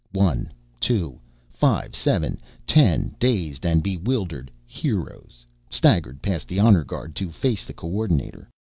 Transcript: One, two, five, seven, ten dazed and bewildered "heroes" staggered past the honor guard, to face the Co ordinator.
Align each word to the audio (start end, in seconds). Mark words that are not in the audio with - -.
One, 0.13 0.51
two, 0.79 1.19
five, 1.53 1.95
seven, 1.95 2.39
ten 2.65 3.13
dazed 3.19 3.67
and 3.67 3.83
bewildered 3.83 4.49
"heroes" 4.65 5.45
staggered 5.69 6.23
past 6.23 6.47
the 6.47 6.59
honor 6.59 6.83
guard, 6.83 7.13
to 7.17 7.29
face 7.29 7.65
the 7.67 7.73
Co 7.75 7.87
ordinator. 7.87 8.49